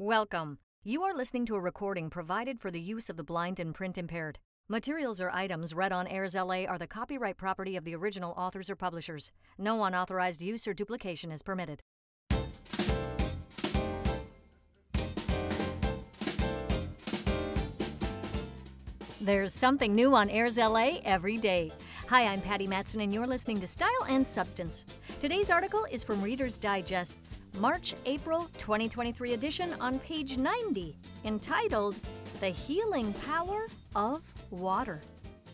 Welcome. 0.00 0.56
You 0.82 1.02
are 1.02 1.14
listening 1.14 1.44
to 1.44 1.56
a 1.56 1.60
recording 1.60 2.08
provided 2.08 2.58
for 2.58 2.70
the 2.70 2.80
use 2.80 3.10
of 3.10 3.18
the 3.18 3.22
blind 3.22 3.60
and 3.60 3.74
print 3.74 3.98
impaired. 3.98 4.38
Materials 4.66 5.20
or 5.20 5.30
items 5.30 5.74
read 5.74 5.92
on 5.92 6.06
AIRSLA 6.06 6.66
are 6.70 6.78
the 6.78 6.86
copyright 6.86 7.36
property 7.36 7.76
of 7.76 7.84
the 7.84 7.94
original 7.94 8.32
authors 8.34 8.70
or 8.70 8.76
publishers. 8.76 9.30
No 9.58 9.84
unauthorized 9.84 10.40
use 10.40 10.66
or 10.66 10.72
duplication 10.72 11.30
is 11.30 11.42
permitted. 11.42 11.82
There's 19.20 19.52
something 19.52 19.94
new 19.94 20.14
on 20.14 20.30
AIRSLA 20.30 21.02
every 21.04 21.36
day. 21.36 21.72
Hi, 22.08 22.24
I'm 22.24 22.40
Patty 22.40 22.66
Matson, 22.66 23.02
and 23.02 23.12
you're 23.12 23.26
listening 23.26 23.60
to 23.60 23.66
Style 23.66 24.06
and 24.08 24.26
Substance. 24.26 24.86
Today's 25.20 25.50
article 25.50 25.86
is 25.90 26.02
from 26.02 26.22
Reader's 26.22 26.56
Digest's 26.56 27.36
March 27.58 27.94
April 28.06 28.48
2023 28.56 29.34
edition 29.34 29.74
on 29.78 29.98
page 29.98 30.38
90, 30.38 30.96
entitled 31.26 31.94
The 32.40 32.48
Healing 32.48 33.12
Power 33.12 33.66
of 33.94 34.32
Water. 34.48 34.98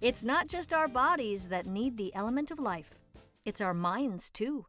It's 0.00 0.24
not 0.24 0.48
just 0.48 0.72
our 0.72 0.88
bodies 0.88 1.44
that 1.48 1.66
need 1.66 1.98
the 1.98 2.10
element 2.14 2.50
of 2.50 2.58
life, 2.58 2.92
it's 3.44 3.60
our 3.60 3.74
minds 3.74 4.30
too. 4.30 4.64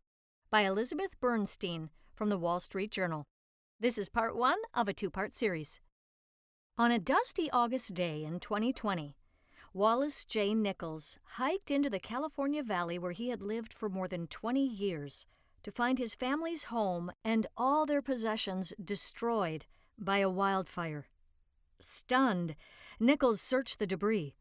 By 0.49 0.63
Elizabeth 0.63 1.17
Bernstein 1.21 1.89
from 2.13 2.29
the 2.29 2.37
Wall 2.37 2.59
Street 2.59 2.91
Journal. 2.91 3.23
This 3.79 3.97
is 3.97 4.09
part 4.09 4.35
one 4.35 4.57
of 4.73 4.89
a 4.89 4.93
two 4.93 5.09
part 5.09 5.33
series. 5.33 5.79
On 6.77 6.91
a 6.91 6.99
dusty 6.99 7.49
August 7.51 7.93
day 7.93 8.25
in 8.25 8.41
2020, 8.41 9.15
Wallace 9.73 10.25
J. 10.25 10.53
Nichols 10.53 11.17
hiked 11.23 11.71
into 11.71 11.89
the 11.89 11.99
California 11.99 12.61
Valley 12.61 12.99
where 12.99 13.13
he 13.13 13.29
had 13.29 13.41
lived 13.41 13.73
for 13.73 13.87
more 13.87 14.07
than 14.07 14.27
20 14.27 14.61
years 14.61 15.25
to 15.63 15.71
find 15.71 15.97
his 15.97 16.13
family's 16.13 16.65
home 16.65 17.09
and 17.23 17.47
all 17.55 17.85
their 17.85 18.01
possessions 18.01 18.73
destroyed 18.83 19.65
by 19.97 20.17
a 20.17 20.29
wildfire. 20.29 21.07
Stunned, 21.79 22.57
Nichols 22.99 23.39
searched 23.39 23.79
the 23.79 23.87
debris. 23.87 24.35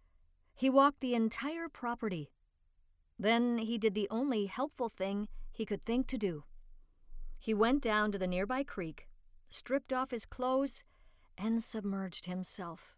He 0.57 0.69
walked 0.69 0.99
the 0.99 1.15
entire 1.15 1.69
property. 1.69 2.33
Then 3.17 3.59
he 3.59 3.79
did 3.79 3.95
the 3.95 4.09
only 4.11 4.47
helpful 4.47 4.89
thing 4.89 5.29
he 5.53 5.65
could 5.65 5.85
think 5.85 6.09
to 6.09 6.19
do. 6.19 6.43
He 7.39 7.55
went 7.55 7.83
down 7.83 8.11
to 8.11 8.19
the 8.19 8.27
nearby 8.27 8.65
creek, 8.65 9.09
stripped 9.49 9.93
off 9.93 10.11
his 10.11 10.27
clothes, 10.27 10.83
and 11.39 11.63
submerged 11.63 12.27
himself. 12.27 12.97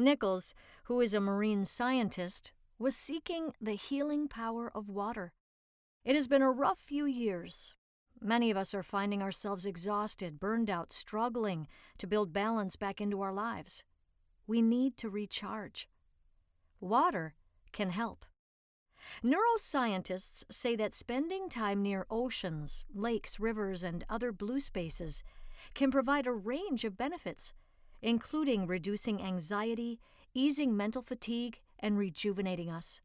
Nichols, 0.00 0.54
who 0.84 1.00
is 1.00 1.14
a 1.14 1.20
marine 1.20 1.64
scientist, 1.64 2.52
was 2.78 2.96
seeking 2.96 3.52
the 3.60 3.74
healing 3.74 4.26
power 4.26 4.70
of 4.74 4.88
water. 4.88 5.32
It 6.04 6.14
has 6.14 6.26
been 6.26 6.42
a 6.42 6.50
rough 6.50 6.78
few 6.78 7.04
years. 7.04 7.74
Many 8.20 8.50
of 8.50 8.56
us 8.56 8.74
are 8.74 8.82
finding 8.82 9.22
ourselves 9.22 9.66
exhausted, 9.66 10.40
burned 10.40 10.70
out, 10.70 10.92
struggling 10.92 11.68
to 11.98 12.06
build 12.06 12.32
balance 12.32 12.76
back 12.76 13.00
into 13.00 13.20
our 13.20 13.32
lives. 13.32 13.84
We 14.46 14.62
need 14.62 14.96
to 14.98 15.10
recharge. 15.10 15.88
Water 16.80 17.34
can 17.72 17.90
help. 17.90 18.24
Neuroscientists 19.22 20.44
say 20.50 20.76
that 20.76 20.94
spending 20.94 21.48
time 21.48 21.82
near 21.82 22.06
oceans, 22.10 22.84
lakes, 22.94 23.40
rivers, 23.40 23.82
and 23.82 24.04
other 24.08 24.32
blue 24.32 24.60
spaces 24.60 25.22
can 25.74 25.90
provide 25.90 26.26
a 26.26 26.32
range 26.32 26.84
of 26.84 26.96
benefits 26.96 27.52
including 28.02 28.66
reducing 28.66 29.22
anxiety, 29.22 30.00
easing 30.34 30.76
mental 30.76 31.02
fatigue, 31.02 31.60
and 31.78 31.98
rejuvenating 31.98 32.70
us. 32.70 33.00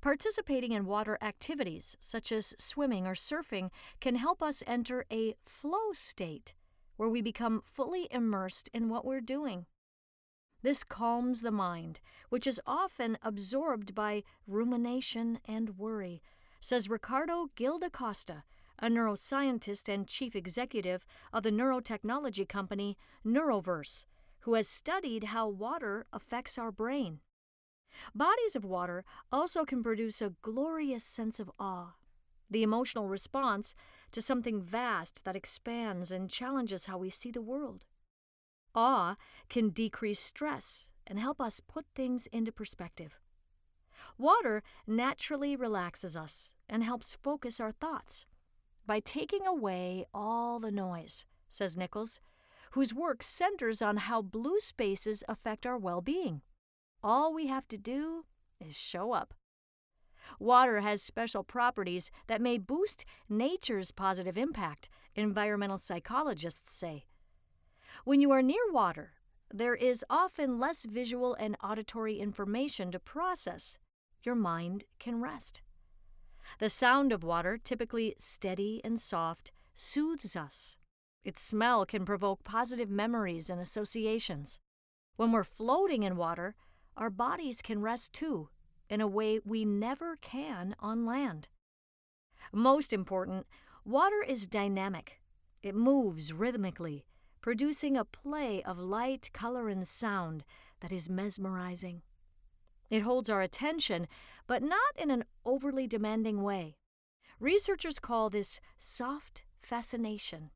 Participating 0.00 0.72
in 0.72 0.86
water 0.86 1.18
activities, 1.20 1.96
such 1.98 2.30
as 2.30 2.54
swimming 2.58 3.06
or 3.06 3.14
surfing, 3.14 3.70
can 4.00 4.16
help 4.16 4.42
us 4.42 4.62
enter 4.66 5.04
a 5.10 5.34
flow 5.44 5.92
state 5.92 6.54
where 6.96 7.08
we 7.08 7.20
become 7.20 7.62
fully 7.64 8.06
immersed 8.10 8.70
in 8.72 8.88
what 8.88 9.04
we're 9.04 9.20
doing. 9.20 9.66
This 10.62 10.84
calms 10.84 11.40
the 11.40 11.50
mind, 11.50 12.00
which 12.28 12.46
is 12.46 12.60
often 12.66 13.18
absorbed 13.22 13.94
by 13.94 14.22
rumination 14.46 15.40
and 15.44 15.76
worry, 15.76 16.22
says 16.60 16.88
Ricardo 16.88 17.48
Gil-da-Costa, 17.56 18.44
a 18.82 18.88
neuroscientist 18.88 19.88
and 19.88 20.08
chief 20.08 20.34
executive 20.34 21.06
of 21.32 21.44
the 21.44 21.52
neurotechnology 21.52 22.48
company 22.48 22.98
Neuroverse, 23.24 24.04
who 24.40 24.54
has 24.54 24.66
studied 24.66 25.24
how 25.24 25.48
water 25.48 26.06
affects 26.12 26.58
our 26.58 26.72
brain. 26.72 27.20
Bodies 28.12 28.56
of 28.56 28.64
water 28.64 29.04
also 29.30 29.64
can 29.64 29.84
produce 29.84 30.20
a 30.20 30.34
glorious 30.42 31.04
sense 31.04 31.38
of 31.38 31.50
awe, 31.60 31.94
the 32.50 32.64
emotional 32.64 33.08
response 33.08 33.74
to 34.10 34.20
something 34.20 34.60
vast 34.60 35.24
that 35.24 35.36
expands 35.36 36.10
and 36.10 36.28
challenges 36.28 36.86
how 36.86 36.98
we 36.98 37.08
see 37.08 37.30
the 37.30 37.40
world. 37.40 37.86
Awe 38.74 39.16
can 39.48 39.68
decrease 39.68 40.18
stress 40.18 40.88
and 41.06 41.20
help 41.20 41.40
us 41.40 41.60
put 41.60 41.84
things 41.94 42.26
into 42.28 42.50
perspective. 42.50 43.20
Water 44.18 44.62
naturally 44.88 45.54
relaxes 45.54 46.16
us 46.16 46.54
and 46.68 46.82
helps 46.82 47.14
focus 47.14 47.60
our 47.60 47.72
thoughts 47.72 48.26
by 48.86 49.00
taking 49.00 49.46
away 49.46 50.04
all 50.12 50.58
the 50.58 50.70
noise, 50.72 51.24
says 51.48 51.76
Nichols, 51.76 52.20
whose 52.72 52.94
work 52.94 53.22
centers 53.22 53.82
on 53.82 53.96
how 53.98 54.22
blue 54.22 54.58
spaces 54.58 55.22
affect 55.28 55.66
our 55.66 55.78
well 55.78 56.00
being. 56.00 56.42
All 57.02 57.34
we 57.34 57.46
have 57.48 57.68
to 57.68 57.78
do 57.78 58.24
is 58.60 58.76
show 58.76 59.12
up. 59.12 59.34
Water 60.38 60.80
has 60.80 61.02
special 61.02 61.44
properties 61.44 62.10
that 62.26 62.40
may 62.40 62.58
boost 62.58 63.04
nature's 63.28 63.90
positive 63.90 64.38
impact, 64.38 64.88
environmental 65.14 65.78
psychologists 65.78 66.72
say. 66.72 67.06
When 68.04 68.20
you 68.20 68.30
are 68.30 68.42
near 68.42 68.70
water, 68.70 69.12
there 69.52 69.74
is 69.74 70.04
often 70.08 70.58
less 70.58 70.84
visual 70.84 71.34
and 71.34 71.56
auditory 71.62 72.18
information 72.18 72.90
to 72.92 72.98
process. 72.98 73.78
Your 74.22 74.34
mind 74.34 74.84
can 74.98 75.20
rest. 75.20 75.60
The 76.58 76.68
sound 76.68 77.12
of 77.12 77.24
water, 77.24 77.58
typically 77.58 78.14
steady 78.18 78.80
and 78.84 79.00
soft, 79.00 79.52
soothes 79.74 80.36
us. 80.36 80.76
Its 81.24 81.42
smell 81.42 81.86
can 81.86 82.04
provoke 82.04 82.44
positive 82.44 82.90
memories 82.90 83.48
and 83.48 83.60
associations. 83.60 84.58
When 85.16 85.32
we're 85.32 85.44
floating 85.44 86.02
in 86.02 86.16
water, 86.16 86.54
our 86.96 87.10
bodies 87.10 87.62
can 87.62 87.80
rest 87.80 88.12
too, 88.12 88.48
in 88.88 89.00
a 89.00 89.06
way 89.06 89.40
we 89.44 89.64
never 89.64 90.16
can 90.16 90.74
on 90.80 91.06
land. 91.06 91.48
Most 92.52 92.92
important, 92.92 93.46
water 93.84 94.22
is 94.26 94.46
dynamic. 94.46 95.20
It 95.62 95.74
moves 95.74 96.32
rhythmically, 96.32 97.04
producing 97.40 97.96
a 97.96 98.04
play 98.04 98.62
of 98.62 98.78
light, 98.78 99.30
color, 99.32 99.68
and 99.68 99.86
sound 99.86 100.44
that 100.80 100.92
is 100.92 101.08
mesmerizing. 101.08 102.02
It 102.92 103.04
holds 103.04 103.30
our 103.30 103.40
attention, 103.40 104.06
but 104.46 104.62
not 104.62 104.92
in 104.98 105.10
an 105.10 105.24
overly 105.46 105.86
demanding 105.86 106.42
way. 106.42 106.76
Researchers 107.40 107.98
call 107.98 108.28
this 108.28 108.60
soft 108.76 109.44
fascination. 109.62 110.50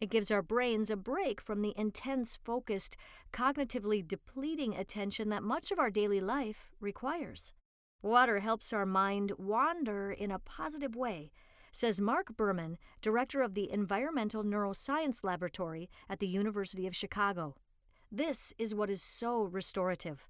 It 0.00 0.08
gives 0.08 0.30
our 0.30 0.40
brains 0.40 0.88
a 0.88 0.96
break 0.96 1.40
from 1.40 1.62
the 1.62 1.74
intense, 1.76 2.36
focused, 2.36 2.96
cognitively 3.32 4.06
depleting 4.06 4.76
attention 4.76 5.30
that 5.30 5.42
much 5.42 5.72
of 5.72 5.80
our 5.80 5.90
daily 5.90 6.20
life 6.20 6.70
requires. 6.78 7.52
Water 8.02 8.38
helps 8.38 8.72
our 8.72 8.86
mind 8.86 9.32
wander 9.36 10.12
in 10.12 10.30
a 10.30 10.38
positive 10.38 10.94
way, 10.94 11.32
says 11.72 12.00
Marc 12.00 12.36
Berman, 12.36 12.78
director 13.02 13.42
of 13.42 13.54
the 13.54 13.68
Environmental 13.68 14.44
Neuroscience 14.44 15.24
Laboratory 15.24 15.90
at 16.08 16.20
the 16.20 16.28
University 16.28 16.86
of 16.86 16.94
Chicago. 16.94 17.56
This 18.12 18.54
is 18.58 18.76
what 18.76 18.90
is 18.90 19.02
so 19.02 19.42
restorative. 19.42 20.28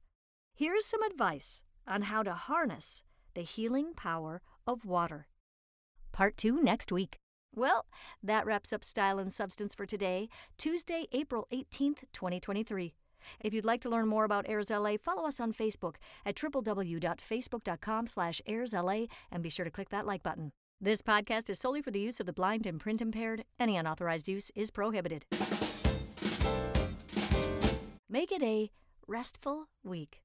Here's 0.56 0.86
some 0.86 1.02
advice 1.02 1.64
on 1.84 2.02
how 2.02 2.22
to 2.22 2.32
harness 2.32 3.02
the 3.34 3.42
healing 3.42 3.92
power 3.92 4.40
of 4.68 4.84
water. 4.84 5.26
Part 6.12 6.36
2 6.36 6.62
next 6.62 6.92
week. 6.92 7.16
Well, 7.56 7.86
that 8.22 8.46
wraps 8.46 8.72
up 8.72 8.84
Style 8.84 9.18
and 9.18 9.32
Substance 9.32 9.74
for 9.74 9.84
today, 9.84 10.28
Tuesday, 10.56 11.06
April 11.10 11.48
18th, 11.52 12.04
2023. 12.12 12.94
If 13.40 13.52
you'd 13.52 13.64
like 13.64 13.80
to 13.80 13.88
learn 13.88 14.06
more 14.06 14.22
about 14.22 14.46
AIRSLA, 14.46 15.00
follow 15.00 15.26
us 15.26 15.40
on 15.40 15.52
Facebook 15.52 15.96
at 16.24 16.36
www.facebook.com 16.36 18.06
slash 18.06 18.40
airsla 18.48 19.08
and 19.32 19.42
be 19.42 19.50
sure 19.50 19.64
to 19.64 19.72
click 19.72 19.88
that 19.88 20.06
like 20.06 20.22
button. 20.22 20.52
This 20.80 21.02
podcast 21.02 21.50
is 21.50 21.58
solely 21.58 21.82
for 21.82 21.90
the 21.90 21.98
use 21.98 22.20
of 22.20 22.26
the 22.26 22.32
blind 22.32 22.64
and 22.64 22.78
print 22.78 23.02
impaired. 23.02 23.44
Any 23.58 23.76
unauthorized 23.76 24.28
use 24.28 24.52
is 24.54 24.70
prohibited. 24.70 25.24
Make 28.08 28.30
it 28.30 28.42
a 28.42 28.70
restful 29.06 29.68
week. 29.82 30.22